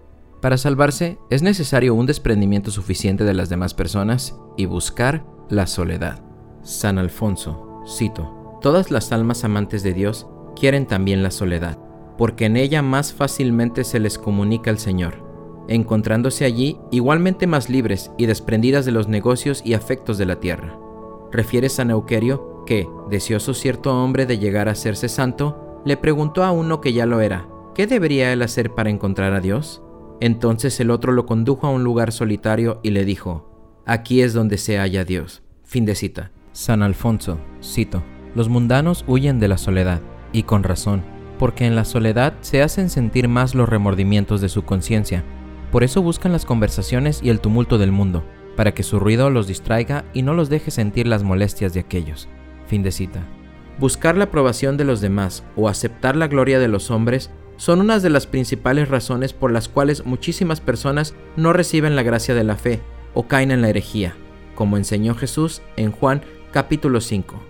Para 0.41 0.57
salvarse 0.57 1.17
es 1.29 1.41
necesario 1.41 1.93
un 1.93 2.05
desprendimiento 2.05 2.71
suficiente 2.71 3.23
de 3.23 3.33
las 3.33 3.49
demás 3.49 3.73
personas 3.73 4.35
y 4.55 4.65
buscar 4.65 5.25
la 5.49 5.67
soledad. 5.67 6.23
San 6.61 6.97
Alfonso, 6.97 7.83
cito, 7.87 8.59
todas 8.61 8.91
las 8.91 9.11
almas 9.11 9.43
amantes 9.43 9.83
de 9.83 9.93
Dios 9.93 10.27
quieren 10.55 10.85
también 10.85 11.23
la 11.23 11.31
soledad 11.31 11.77
porque 12.17 12.45
en 12.45 12.57
ella 12.57 12.81
más 12.81 13.13
fácilmente 13.13 13.83
se 13.83 13.99
les 13.99 14.17
comunica 14.17 14.71
el 14.71 14.79
Señor, 14.79 15.23
encontrándose 15.67 16.45
allí 16.45 16.77
igualmente 16.91 17.47
más 17.47 17.69
libres 17.69 18.11
y 18.17 18.25
desprendidas 18.25 18.85
de 18.85 18.91
los 18.91 19.07
negocios 19.07 19.61
y 19.63 19.75
afectos 19.75 20.17
de 20.17 20.25
la 20.25 20.39
tierra. 20.39 20.77
Refiere 21.31 21.69
San 21.69 21.91
Euquerio 21.91 22.56
que, 22.67 22.87
deseoso 23.09 23.55
cierto 23.55 23.91
hombre 23.91 24.27
de 24.27 24.37
llegar 24.37 24.67
a 24.67 24.73
hacerse 24.73 25.09
santo, 25.09 25.81
le 25.83 25.97
preguntó 25.97 26.43
a 26.43 26.51
uno 26.51 26.79
que 26.79 26.93
ya 26.93 27.07
lo 27.07 27.19
era, 27.19 27.47
¿qué 27.73 27.87
debería 27.87 28.31
él 28.31 28.43
hacer 28.43 28.75
para 28.75 28.91
encontrar 28.91 29.33
a 29.33 29.41
Dios? 29.41 29.81
Entonces 30.21 30.79
el 30.79 30.91
otro 30.91 31.11
lo 31.11 31.25
condujo 31.25 31.65
a 31.65 31.71
un 31.71 31.83
lugar 31.83 32.11
solitario 32.11 32.79
y 32.83 32.91
le 32.91 33.05
dijo, 33.05 33.81
aquí 33.87 34.21
es 34.21 34.33
donde 34.33 34.59
se 34.59 34.77
halla 34.77 35.03
Dios. 35.03 35.41
Fin 35.63 35.85
de 35.85 35.95
cita. 35.95 36.29
San 36.51 36.83
Alfonso, 36.83 37.39
cito, 37.63 38.03
los 38.35 38.49
mundanos 38.49 39.03
huyen 39.07 39.39
de 39.39 39.47
la 39.47 39.57
soledad, 39.57 40.01
y 40.31 40.43
con 40.43 40.61
razón 40.61 41.17
porque 41.37 41.65
en 41.65 41.75
la 41.75 41.85
soledad 41.85 42.33
se 42.41 42.61
hacen 42.61 42.89
sentir 42.89 43.27
más 43.27 43.55
los 43.55 43.69
remordimientos 43.69 44.41
de 44.41 44.49
su 44.49 44.63
conciencia. 44.63 45.23
Por 45.71 45.83
eso 45.83 46.01
buscan 46.01 46.31
las 46.31 46.45
conversaciones 46.45 47.21
y 47.21 47.29
el 47.29 47.39
tumulto 47.39 47.77
del 47.77 47.91
mundo, 47.91 48.23
para 48.55 48.73
que 48.73 48.83
su 48.83 48.99
ruido 48.99 49.29
los 49.29 49.47
distraiga 49.47 50.05
y 50.13 50.23
no 50.23 50.33
los 50.33 50.49
deje 50.49 50.71
sentir 50.71 51.07
las 51.07 51.23
molestias 51.23 51.73
de 51.73 51.81
aquellos. 51.81 52.27
Fin 52.67 52.83
de 52.83 52.91
cita. 52.91 53.21
Buscar 53.79 54.17
la 54.17 54.25
aprobación 54.25 54.77
de 54.77 54.83
los 54.83 55.01
demás 55.01 55.43
o 55.55 55.69
aceptar 55.69 56.15
la 56.15 56.27
gloria 56.27 56.59
de 56.59 56.67
los 56.67 56.91
hombres 56.91 57.29
son 57.57 57.81
unas 57.81 58.03
de 58.03 58.09
las 58.09 58.27
principales 58.27 58.89
razones 58.89 59.33
por 59.33 59.51
las 59.51 59.67
cuales 59.67 60.05
muchísimas 60.05 60.61
personas 60.61 61.15
no 61.35 61.53
reciben 61.53 61.95
la 61.95 62.03
gracia 62.03 62.35
de 62.35 62.43
la 62.43 62.55
fe 62.55 62.81
o 63.13 63.27
caen 63.27 63.51
en 63.51 63.61
la 63.61 63.69
herejía, 63.69 64.15
como 64.55 64.77
enseñó 64.77 65.15
Jesús 65.15 65.61
en 65.75 65.91
Juan 65.91 66.21
capítulo 66.51 67.01
5. 67.01 67.41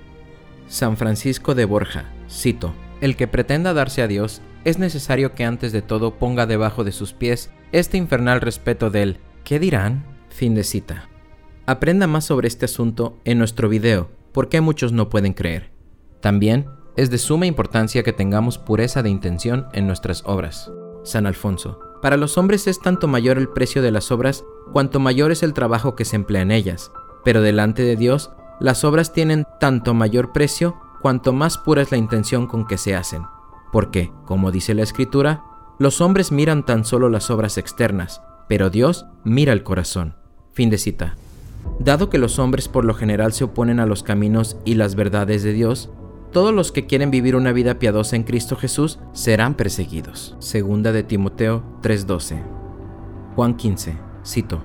San 0.67 0.97
Francisco 0.97 1.55
de 1.55 1.65
Borja, 1.65 2.11
cito, 2.29 2.73
el 2.99 3.15
que 3.15 3.27
pretenda 3.27 3.73
darse 3.73 4.01
a 4.01 4.07
Dios, 4.07 4.41
es 4.65 4.79
necesario 4.79 5.33
que 5.33 5.45
antes 5.45 5.71
de 5.71 5.81
todo 5.81 6.15
ponga 6.15 6.45
debajo 6.45 6.83
de 6.83 6.91
sus 6.91 7.13
pies 7.13 7.51
este 7.71 7.97
infernal 7.97 8.41
respeto 8.41 8.89
del 8.89 9.19
¿qué 9.43 9.59
dirán? 9.59 10.05
Fin 10.29 10.55
de 10.55 10.63
cita. 10.63 11.09
Aprenda 11.65 12.07
más 12.07 12.25
sobre 12.25 12.47
este 12.47 12.65
asunto 12.65 13.17
en 13.23 13.37
nuestro 13.37 13.69
video, 13.69 14.09
porque 14.37 14.61
muchos 14.61 14.91
no 14.91 15.09
pueden 15.09 15.33
creer. 15.33 15.71
También 16.21 16.67
es 16.95 17.09
de 17.09 17.17
suma 17.17 17.47
importancia 17.47 18.03
que 18.03 18.13
tengamos 18.13 18.59
pureza 18.59 19.01
de 19.01 19.09
intención 19.09 19.65
en 19.73 19.87
nuestras 19.87 20.21
obras. 20.27 20.71
San 21.03 21.25
Alfonso. 21.25 21.79
Para 22.03 22.17
los 22.17 22.37
hombres 22.37 22.67
es 22.67 22.79
tanto 22.79 23.07
mayor 23.07 23.39
el 23.39 23.49
precio 23.49 23.81
de 23.81 23.89
las 23.89 24.11
obras 24.11 24.45
cuanto 24.71 24.99
mayor 24.99 25.31
es 25.31 25.41
el 25.41 25.55
trabajo 25.55 25.95
que 25.95 26.05
se 26.05 26.17
emplea 26.17 26.43
en 26.43 26.51
ellas, 26.51 26.91
pero 27.25 27.41
delante 27.41 27.81
de 27.81 27.95
Dios 27.95 28.29
las 28.59 28.83
obras 28.83 29.11
tienen 29.11 29.47
tanto 29.59 29.95
mayor 29.95 30.33
precio 30.33 30.79
cuanto 31.01 31.33
más 31.33 31.57
pura 31.57 31.81
es 31.81 31.89
la 31.89 31.97
intención 31.97 32.45
con 32.45 32.67
que 32.67 32.77
se 32.77 32.95
hacen, 32.95 33.23
porque, 33.71 34.11
como 34.27 34.51
dice 34.51 34.75
la 34.75 34.83
Escritura, 34.83 35.45
los 35.79 35.99
hombres 35.99 36.31
miran 36.31 36.63
tan 36.63 36.85
solo 36.85 37.09
las 37.09 37.31
obras 37.31 37.57
externas, 37.57 38.21
pero 38.47 38.69
Dios 38.69 39.07
mira 39.23 39.51
el 39.51 39.63
corazón. 39.63 40.15
Fin 40.53 40.69
de 40.69 40.77
cita. 40.77 41.15
Dado 41.79 42.09
que 42.09 42.17
los 42.17 42.39
hombres 42.39 42.67
por 42.67 42.85
lo 42.85 42.93
general 42.93 43.33
se 43.33 43.43
oponen 43.43 43.79
a 43.79 43.85
los 43.85 44.03
caminos 44.03 44.57
y 44.65 44.75
las 44.75 44.95
verdades 44.95 45.43
de 45.43 45.53
Dios, 45.53 45.89
todos 46.31 46.53
los 46.53 46.71
que 46.71 46.85
quieren 46.85 47.11
vivir 47.11 47.35
una 47.35 47.51
vida 47.51 47.79
piadosa 47.79 48.15
en 48.15 48.23
Cristo 48.23 48.55
Jesús 48.55 48.99
serán 49.13 49.55
perseguidos. 49.55 50.35
Segunda 50.39 50.91
de 50.91 51.03
Timoteo 51.03 51.63
3:12. 51.81 52.43
Juan 53.35 53.55
15. 53.55 53.97
Cito. 54.25 54.61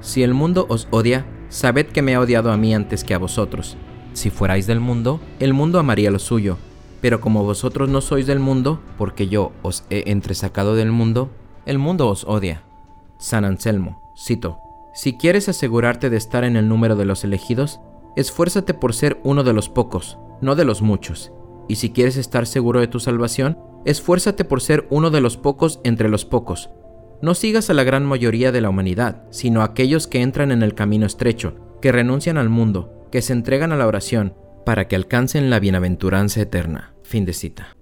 Si 0.00 0.22
el 0.22 0.34
mundo 0.34 0.66
os 0.68 0.88
odia, 0.90 1.26
sabed 1.48 1.86
que 1.86 2.02
me 2.02 2.14
ha 2.14 2.20
odiado 2.20 2.52
a 2.52 2.56
mí 2.56 2.74
antes 2.74 3.02
que 3.02 3.14
a 3.14 3.18
vosotros. 3.18 3.76
Si 4.12 4.30
fuerais 4.30 4.66
del 4.66 4.80
mundo, 4.80 5.20
el 5.40 5.54
mundo 5.54 5.78
amaría 5.78 6.10
lo 6.10 6.18
suyo. 6.18 6.58
Pero 7.00 7.20
como 7.20 7.44
vosotros 7.44 7.88
no 7.88 8.00
sois 8.00 8.26
del 8.26 8.40
mundo, 8.40 8.80
porque 8.98 9.28
yo 9.28 9.52
os 9.62 9.84
he 9.90 10.10
entresacado 10.10 10.74
del 10.74 10.92
mundo, 10.92 11.30
el 11.64 11.78
mundo 11.78 12.08
os 12.08 12.24
odia. 12.24 12.62
San 13.18 13.44
Anselmo, 13.44 14.12
cito, 14.16 14.58
Si 14.96 15.18
quieres 15.18 15.46
asegurarte 15.50 16.08
de 16.08 16.16
estar 16.16 16.42
en 16.42 16.56
el 16.56 16.70
número 16.70 16.96
de 16.96 17.04
los 17.04 17.22
elegidos, 17.22 17.80
esfuérzate 18.16 18.72
por 18.72 18.94
ser 18.94 19.20
uno 19.24 19.44
de 19.44 19.52
los 19.52 19.68
pocos, 19.68 20.16
no 20.40 20.54
de 20.54 20.64
los 20.64 20.80
muchos. 20.80 21.32
Y 21.68 21.76
si 21.76 21.90
quieres 21.90 22.16
estar 22.16 22.46
seguro 22.46 22.80
de 22.80 22.86
tu 22.86 22.98
salvación, 22.98 23.58
esfuérzate 23.84 24.46
por 24.46 24.62
ser 24.62 24.86
uno 24.88 25.10
de 25.10 25.20
los 25.20 25.36
pocos 25.36 25.80
entre 25.84 26.08
los 26.08 26.24
pocos. 26.24 26.70
No 27.20 27.34
sigas 27.34 27.68
a 27.68 27.74
la 27.74 27.84
gran 27.84 28.06
mayoría 28.06 28.52
de 28.52 28.62
la 28.62 28.70
humanidad, 28.70 29.24
sino 29.30 29.60
a 29.60 29.64
aquellos 29.64 30.06
que 30.06 30.22
entran 30.22 30.50
en 30.50 30.62
el 30.62 30.74
camino 30.74 31.04
estrecho, 31.04 31.76
que 31.82 31.92
renuncian 31.92 32.38
al 32.38 32.48
mundo, 32.48 33.06
que 33.12 33.20
se 33.20 33.34
entregan 33.34 33.72
a 33.72 33.76
la 33.76 33.86
oración, 33.86 34.34
para 34.64 34.88
que 34.88 34.96
alcancen 34.96 35.50
la 35.50 35.60
bienaventuranza 35.60 36.40
eterna. 36.40 36.94
Fin 37.02 37.26
de 37.26 37.34
cita. 37.34 37.76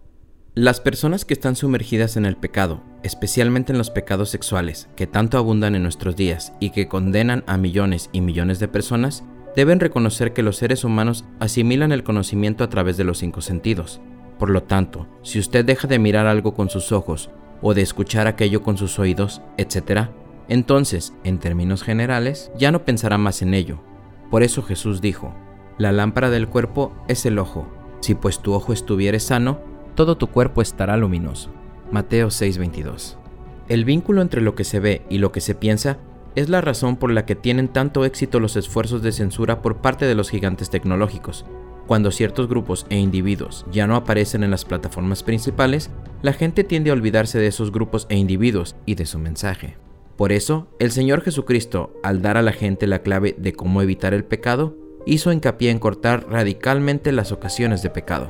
Las 0.54 0.80
personas 0.80 1.24
que 1.24 1.34
están 1.34 1.54
sumergidas 1.54 2.16
en 2.16 2.26
el 2.26 2.36
pecado, 2.36 2.82
especialmente 3.04 3.70
en 3.70 3.78
los 3.78 3.90
pecados 3.90 4.30
sexuales, 4.30 4.88
que 4.96 5.06
tanto 5.06 5.38
abundan 5.38 5.76
en 5.76 5.82
nuestros 5.82 6.16
días 6.16 6.52
y 6.58 6.70
que 6.70 6.88
condenan 6.88 7.44
a 7.46 7.56
millones 7.56 8.10
y 8.12 8.22
millones 8.22 8.58
de 8.58 8.66
personas, 8.66 9.22
deben 9.54 9.78
reconocer 9.78 10.32
que 10.32 10.42
los 10.42 10.56
seres 10.56 10.82
humanos 10.82 11.24
asimilan 11.38 11.92
el 11.92 12.02
conocimiento 12.02 12.64
a 12.64 12.70
través 12.70 12.96
de 12.96 13.04
los 13.04 13.18
cinco 13.18 13.42
sentidos. 13.42 14.00
Por 14.38 14.50
lo 14.50 14.64
tanto, 14.64 15.06
si 15.22 15.38
usted 15.38 15.64
deja 15.64 15.86
de 15.86 15.98
mirar 15.98 16.26
algo 16.26 16.54
con 16.54 16.70
sus 16.70 16.90
ojos 16.90 17.30
o 17.62 17.74
de 17.74 17.82
escuchar 17.82 18.26
aquello 18.26 18.62
con 18.62 18.76
sus 18.76 18.98
oídos, 18.98 19.42
etc., 19.58 20.08
entonces, 20.48 21.14
en 21.24 21.38
términos 21.38 21.82
generales, 21.82 22.50
ya 22.58 22.70
no 22.72 22.84
pensará 22.84 23.16
más 23.16 23.42
en 23.42 23.54
ello. 23.54 23.80
Por 24.30 24.42
eso 24.42 24.62
Jesús 24.62 25.00
dijo, 25.00 25.34
la 25.78 25.92
lámpara 25.92 26.30
del 26.30 26.48
cuerpo 26.48 26.92
es 27.08 27.24
el 27.26 27.38
ojo. 27.38 27.66
Si 28.00 28.14
pues 28.14 28.40
tu 28.40 28.52
ojo 28.52 28.72
estuviere 28.72 29.20
sano, 29.20 29.60
todo 29.94 30.16
tu 30.16 30.26
cuerpo 30.26 30.60
estará 30.60 30.96
luminoso. 30.96 31.50
Mateo 31.90 32.28
6:22. 32.28 33.16
El 33.68 33.84
vínculo 33.84 34.22
entre 34.22 34.40
lo 34.40 34.54
que 34.54 34.64
se 34.64 34.80
ve 34.80 35.02
y 35.08 35.18
lo 35.18 35.32
que 35.32 35.40
se 35.40 35.54
piensa 35.54 35.98
es 36.34 36.48
la 36.48 36.60
razón 36.60 36.96
por 36.96 37.10
la 37.10 37.26
que 37.26 37.36
tienen 37.36 37.68
tanto 37.68 38.04
éxito 38.04 38.40
los 38.40 38.56
esfuerzos 38.56 39.02
de 39.02 39.12
censura 39.12 39.62
por 39.62 39.76
parte 39.76 40.04
de 40.04 40.14
los 40.14 40.30
gigantes 40.30 40.70
tecnológicos. 40.70 41.44
Cuando 41.86 42.10
ciertos 42.10 42.48
grupos 42.48 42.86
e 42.88 42.96
individuos 42.96 43.66
ya 43.70 43.86
no 43.86 43.94
aparecen 43.94 44.42
en 44.42 44.50
las 44.50 44.64
plataformas 44.64 45.22
principales, 45.22 45.90
la 46.22 46.32
gente 46.32 46.64
tiende 46.64 46.90
a 46.90 46.94
olvidarse 46.94 47.38
de 47.38 47.46
esos 47.46 47.70
grupos 47.70 48.06
e 48.08 48.16
individuos 48.16 48.74
y 48.86 48.94
de 48.94 49.06
su 49.06 49.18
mensaje. 49.18 49.76
Por 50.16 50.32
eso, 50.32 50.68
el 50.78 50.92
Señor 50.92 51.22
Jesucristo, 51.22 51.92
al 52.02 52.22
dar 52.22 52.36
a 52.36 52.42
la 52.42 52.52
gente 52.52 52.86
la 52.86 53.00
clave 53.00 53.34
de 53.36 53.52
cómo 53.52 53.82
evitar 53.82 54.14
el 54.14 54.24
pecado, 54.24 54.76
hizo 55.06 55.32
hincapié 55.32 55.70
en 55.70 55.78
cortar 55.78 56.26
radicalmente 56.30 57.12
las 57.12 57.32
ocasiones 57.32 57.82
de 57.82 57.90
pecado. 57.90 58.28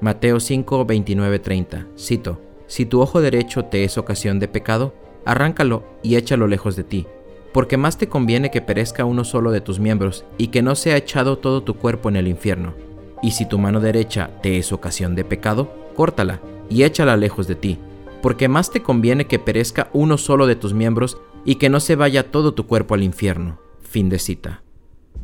Mateo 0.00 0.40
5, 0.40 0.84
29, 0.84 1.38
30. 1.38 1.86
Cito, 1.98 2.40
Si 2.66 2.86
tu 2.86 3.00
ojo 3.00 3.20
derecho 3.20 3.64
te 3.64 3.84
es 3.84 3.96
ocasión 3.98 4.38
de 4.38 4.48
pecado, 4.48 4.94
arráncalo 5.24 5.84
y 6.02 6.16
échalo 6.16 6.46
lejos 6.46 6.76
de 6.76 6.84
ti, 6.84 7.06
porque 7.52 7.76
más 7.76 7.98
te 7.98 8.08
conviene 8.08 8.50
que 8.50 8.60
perezca 8.60 9.04
uno 9.04 9.24
solo 9.24 9.50
de 9.50 9.60
tus 9.60 9.78
miembros 9.78 10.24
y 10.36 10.48
que 10.48 10.62
no 10.62 10.74
sea 10.74 10.96
echado 10.96 11.38
todo 11.38 11.62
tu 11.62 11.74
cuerpo 11.74 12.08
en 12.08 12.16
el 12.16 12.28
infierno. 12.28 12.74
Y 13.22 13.32
si 13.32 13.46
tu 13.46 13.58
mano 13.58 13.80
derecha 13.80 14.30
te 14.42 14.58
es 14.58 14.72
ocasión 14.72 15.14
de 15.14 15.24
pecado, 15.24 15.72
córtala 15.94 16.40
y 16.68 16.82
échala 16.82 17.16
lejos 17.16 17.46
de 17.46 17.54
ti, 17.54 17.78
porque 18.20 18.48
más 18.48 18.70
te 18.70 18.82
conviene 18.82 19.26
que 19.26 19.38
perezca 19.38 19.88
uno 19.92 20.18
solo 20.18 20.46
de 20.46 20.56
tus 20.56 20.74
miembros 20.74 21.18
y 21.44 21.56
que 21.56 21.68
no 21.68 21.80
se 21.80 21.96
vaya 21.96 22.30
todo 22.30 22.54
tu 22.54 22.66
cuerpo 22.66 22.94
al 22.94 23.02
infierno. 23.02 23.58
Fin 23.80 24.08
de 24.08 24.18
cita. 24.18 24.62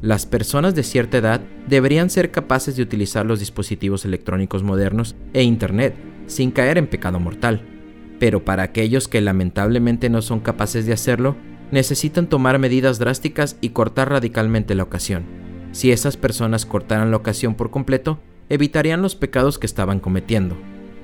Las 0.00 0.26
personas 0.26 0.74
de 0.74 0.82
cierta 0.82 1.18
edad 1.18 1.40
deberían 1.68 2.10
ser 2.10 2.30
capaces 2.30 2.76
de 2.76 2.82
utilizar 2.82 3.26
los 3.26 3.40
dispositivos 3.40 4.04
electrónicos 4.04 4.62
modernos 4.62 5.14
e 5.32 5.42
Internet 5.42 5.94
sin 6.26 6.50
caer 6.50 6.78
en 6.78 6.86
pecado 6.86 7.20
mortal. 7.20 7.62
Pero 8.18 8.44
para 8.44 8.62
aquellos 8.62 9.08
que 9.08 9.20
lamentablemente 9.20 10.08
no 10.08 10.22
son 10.22 10.40
capaces 10.40 10.86
de 10.86 10.92
hacerlo, 10.92 11.36
necesitan 11.70 12.28
tomar 12.28 12.58
medidas 12.58 12.98
drásticas 12.98 13.56
y 13.60 13.70
cortar 13.70 14.10
radicalmente 14.10 14.74
la 14.74 14.82
ocasión. 14.82 15.24
Si 15.72 15.90
esas 15.90 16.16
personas 16.16 16.66
cortaran 16.66 17.10
la 17.10 17.16
ocasión 17.16 17.54
por 17.54 17.70
completo, 17.70 18.20
evitarían 18.48 19.02
los 19.02 19.16
pecados 19.16 19.58
que 19.58 19.66
estaban 19.66 19.98
cometiendo. 19.98 20.56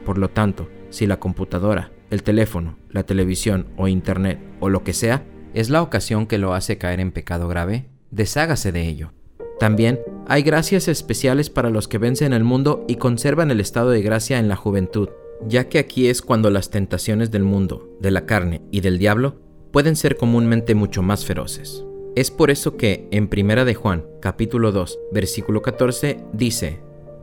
Por 0.05 0.19
lo 0.19 0.29
tanto, 0.29 0.69
si 0.91 1.07
la 1.07 1.19
computadora, 1.19 1.91
el 2.11 2.23
teléfono, 2.23 2.79
la 2.91 3.05
televisión 3.05 3.67
o 3.77 3.89
internet 3.89 4.39
o 4.61 4.69
lo 4.69 4.85
que 4.85 4.93
sea 4.93 5.25
es 5.55 5.71
la 5.71 5.83
ocasión 5.83 6.27
que 6.27 6.39
lo 6.39 6.55
hace 6.55 6.79
caer 6.79 7.01
en 7.01 7.13
pecado 7.13 7.49
grave, 7.49 7.89
deshágase 8.11 8.73
de 8.73 8.87
ello. 8.87 9.13
También 9.59 10.01
hay 10.27 10.43
gracias 10.43 10.87
especiales 10.89 11.51
para 11.51 11.71
los 11.71 11.89
que 11.89 11.99
vencen 11.99 12.33
el 12.33 12.45
mundo 12.45 12.85
y 12.87 12.97
conservan 12.97 13.51
el 13.51 13.61
estado 13.61 13.91
de 13.91 14.03
gracia 14.03 14.39
en 14.39 14.49
la 14.49 14.57
juventud, 14.57 15.09
ya 15.47 15.69
que 15.69 15.79
aquí 15.79 16.09
es 16.09 16.23
cuando 16.23 16.51
las 16.51 16.71
tentaciones 16.71 17.31
del 17.31 17.43
mundo, 17.43 17.89
de 18.01 18.11
la 18.11 18.25
carne 18.25 18.63
y 18.71 18.81
del 18.81 18.99
diablo 18.99 19.37
pueden 19.73 19.97
ser 19.97 20.17
comúnmente 20.17 20.75
mucho 20.75 21.03
más 21.03 21.25
feroces. 21.25 21.85
Es 22.15 22.31
por 22.31 22.51
eso 22.51 22.77
que 22.77 23.09
en 23.11 23.29
Primera 23.29 23.65
de 23.65 23.75
Juan, 23.75 24.05
capítulo 24.21 24.73
2, 24.73 24.99
versículo 25.13 25.61
14 25.63 26.19
dice: 26.33 26.81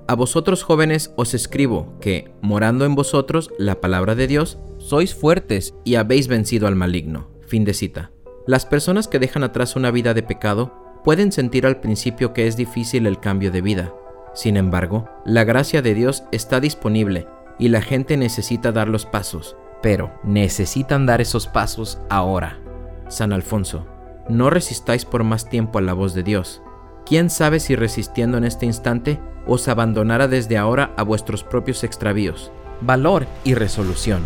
A 0.08 0.16
vosotros 0.16 0.64
jóvenes 0.64 1.12
os 1.16 1.34
escribo 1.34 1.94
que, 2.00 2.32
morando 2.42 2.86
en 2.86 2.96
vosotros 2.96 3.52
la 3.58 3.82
palabra 3.82 4.16
de 4.16 4.28
Dios, 4.28 4.58
sois 4.78 5.16
fuertes 5.16 5.74
y 5.84 5.96
habéis 5.96 6.28
vencido 6.28 6.68
al 6.68 6.76
maligno. 6.76 7.30
Fin 7.48 7.66
de 7.66 7.74
cita. 7.74 8.12
Las 8.48 8.66
personas 8.66 9.08
que 9.08 9.20
dejan 9.20 9.44
atrás 9.44 9.76
una 9.76 9.92
vida 9.92 10.14
de 10.14 10.24
pecado 10.24 10.85
pueden 11.06 11.32
sentir 11.32 11.68
al 11.68 11.80
principio 11.80 12.34
que 12.34 12.48
es 12.48 12.58
difícil 12.58 13.06
el 13.06 13.20
cambio 13.20 13.52
de 13.52 13.62
vida. 13.62 13.94
Sin 14.34 14.58
embargo, 14.58 15.08
la 15.24 15.44
gracia 15.44 15.82
de 15.84 15.94
Dios 15.94 16.24
está 16.32 16.60
disponible 16.60 17.28
y 17.60 17.70
la 17.70 17.82
gente 17.82 18.18
necesita 18.18 18.72
dar 18.72 18.90
los 18.90 19.06
pasos, 19.06 19.56
pero 19.84 20.12
necesitan 20.24 21.06
dar 21.06 21.22
esos 21.22 21.48
pasos 21.48 22.00
ahora. 22.10 22.60
San 23.08 23.34
Alfonso, 23.34 23.86
no 24.28 24.50
resistáis 24.50 25.06
por 25.06 25.24
más 25.24 25.48
tiempo 25.48 25.78
a 25.78 25.84
la 25.84 25.94
voz 25.94 26.16
de 26.16 26.24
Dios. 26.24 26.64
¿Quién 27.06 27.30
sabe 27.30 27.60
si 27.60 27.76
resistiendo 27.76 28.40
en 28.40 28.44
este 28.44 28.66
instante 28.66 29.20
os 29.46 29.68
abandonará 29.68 30.28
desde 30.28 30.58
ahora 30.58 30.92
a 30.98 31.04
vuestros 31.04 31.44
propios 31.44 31.84
extravíos? 31.84 32.52
Valor 32.82 33.28
y 33.44 33.54
resolución. 33.54 34.24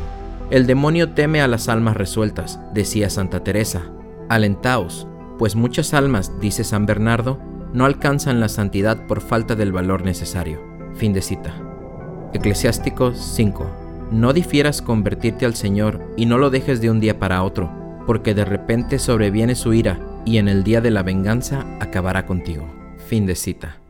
El 0.50 0.66
demonio 0.66 1.10
teme 1.10 1.42
a 1.42 1.48
las 1.50 1.68
almas 1.68 1.98
resueltas, 1.98 2.58
decía 2.74 3.10
Santa 3.10 3.44
Teresa. 3.44 3.92
Alentaos, 4.30 5.09
pues 5.40 5.56
muchas 5.56 5.96
almas, 5.96 6.40
dice 6.40 6.64
San 6.64 6.86
Bernardo, 6.86 7.40
no 7.74 7.86
alcanzan 7.86 8.40
la 8.40 8.50
santidad 8.50 9.08
por 9.08 9.22
falta 9.22 9.56
del 9.56 9.72
valor 9.72 10.04
necesario. 10.04 10.62
Fin 10.96 11.14
de 11.14 11.22
cita. 11.22 11.56
Eclesiásticos 12.34 13.18
5 13.36 13.88
no 14.12 14.34
difieras 14.34 14.82
convertirte 14.82 15.46
al 15.46 15.56
Señor 15.56 16.02
y 16.18 16.26
no 16.26 16.38
lo 16.38 16.50
dejes 16.50 16.82
de 16.82 16.90
un 16.90 17.00
día 17.00 17.20
para 17.20 17.44
otro, 17.44 17.72
porque 18.08 18.34
de 18.34 18.44
repente 18.44 18.98
sobreviene 18.98 19.56
su 19.56 19.74
ira 19.74 20.00
y 20.26 20.38
en 20.38 20.48
el 20.48 20.64
día 20.64 20.82
de 20.82 20.92
la 20.92 21.04
venganza 21.04 21.66
acabará 21.80 22.26
contigo. 22.26 22.68
Fin 23.08 23.26
de 23.26 23.36
cita. 23.36 23.82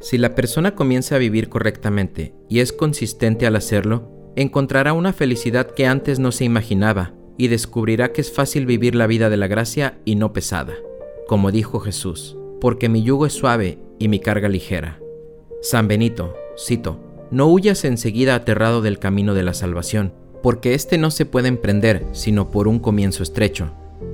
Si 0.00 0.18
la 0.18 0.34
persona 0.34 0.74
comienza 0.74 1.14
a 1.14 1.18
vivir 1.18 1.48
correctamente 1.48 2.34
y 2.48 2.60
es 2.60 2.72
consistente 2.72 3.46
al 3.46 3.56
hacerlo, 3.56 4.32
encontrará 4.36 4.92
una 4.92 5.12
felicidad 5.12 5.70
que 5.70 5.86
antes 5.86 6.18
no 6.18 6.32
se 6.32 6.44
imaginaba 6.44 7.14
y 7.36 7.48
descubrirá 7.48 8.12
que 8.12 8.20
es 8.20 8.32
fácil 8.32 8.66
vivir 8.66 8.94
la 8.94 9.06
vida 9.06 9.30
de 9.30 9.36
la 9.36 9.46
gracia 9.46 9.98
y 10.04 10.16
no 10.16 10.32
pesada. 10.32 10.74
Como 11.28 11.52
dijo 11.52 11.78
Jesús, 11.78 12.36
porque 12.60 12.88
mi 12.88 13.04
yugo 13.04 13.24
es 13.26 13.34
suave 13.34 13.78
y 14.00 14.08
mi 14.08 14.18
carga 14.18 14.48
ligera. 14.48 14.98
San 15.62 15.86
Benito, 15.86 16.34
cito, 16.58 16.98
no 17.30 17.46
huyas 17.46 17.84
enseguida 17.84 18.34
aterrado 18.34 18.82
del 18.82 18.98
camino 18.98 19.34
de 19.34 19.44
la 19.44 19.54
salvación, 19.54 20.12
porque 20.42 20.74
éste 20.74 20.98
no 20.98 21.12
se 21.12 21.24
puede 21.24 21.46
emprender 21.46 22.04
sino 22.10 22.50
por 22.50 22.66
un 22.66 22.80
comienzo 22.80 23.22
estrecho, 23.22 23.70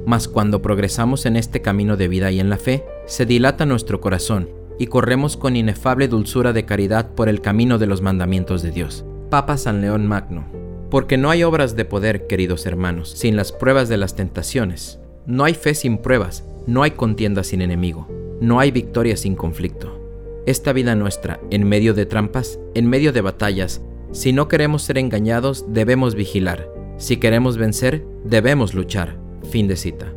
Mas 0.07 0.29
cuando 0.29 0.63
progresamos 0.63 1.27
en 1.27 1.37
este 1.37 1.63
camino 1.63 1.97
de 1.97 2.09
vida 2.09 2.31
y 2.31 2.41
en 2.41 2.51
la 2.51 2.59
fe, 2.59 2.85
se 3.07 3.27
dilata 3.27 3.67
nuestro 3.67 4.01
corazón 4.01 4.51
y 4.79 4.87
corremos 4.87 5.37
con 5.37 5.57
inefable 5.57 6.09
dulzura 6.09 6.53
de 6.53 6.65
caridad 6.65 7.11
por 7.15 7.29
el 7.29 7.41
camino 7.41 7.79
de 7.79 7.87
los 7.87 8.03
mandamientos 8.03 8.63
de 8.63 8.71
Dios. 8.71 9.05
Papa 9.31 9.57
San 9.57 9.81
León 9.81 10.07
Magno. 10.07 10.45
Porque 10.91 11.17
no 11.17 11.31
hay 11.31 11.43
obras 11.43 11.75
de 11.77 11.85
poder, 11.85 12.27
queridos 12.27 12.67
hermanos, 12.67 13.11
sin 13.11 13.37
las 13.37 13.53
pruebas 13.53 13.89
de 13.89 13.97
las 13.97 14.15
tentaciones. 14.15 15.01
No 15.27 15.45
hay 15.45 15.55
fe 15.55 15.75
sin 15.75 15.99
pruebas, 15.99 16.45
no 16.67 16.83
hay 16.83 16.93
contienda 16.93 17.45
sin 17.45 17.63
enemigo, 17.63 18.09
no 18.41 18.61
hay 18.61 18.71
victoria 18.71 19.17
sin 19.17 19.37
conflicto. 19.37 20.01
Esta 20.47 20.73
vida 20.73 20.95
nuestra, 20.95 21.41
en 21.51 21.69
medio 21.69 21.95
de 21.95 22.07
trampas, 22.07 22.59
en 22.75 22.89
medio 22.89 23.13
de 23.13 23.21
batallas, 23.21 23.83
si 24.13 24.33
no 24.33 24.47
queremos 24.47 24.83
ser 24.83 24.99
engañados, 24.99 25.65
debemos 25.73 26.15
vigilar. 26.15 26.71
Si 26.99 27.17
queremos 27.17 27.57
vencer, 27.57 28.07
debemos 28.25 28.75
luchar. 28.75 29.19
Fin 29.51 29.67
de 29.67 29.77
cita. 29.77 30.13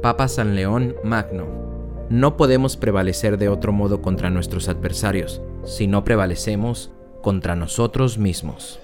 Papa 0.00 0.28
San 0.28 0.54
León 0.54 0.96
Magno. 1.04 1.46
No 2.08 2.36
podemos 2.36 2.76
prevalecer 2.76 3.38
de 3.38 3.48
otro 3.48 3.72
modo 3.72 4.02
contra 4.02 4.30
nuestros 4.30 4.68
adversarios, 4.68 5.42
si 5.64 5.86
no 5.86 6.04
prevalecemos 6.04 6.92
contra 7.20 7.56
nosotros 7.56 8.18
mismos. 8.18 8.80